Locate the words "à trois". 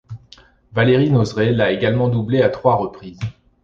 2.41-2.75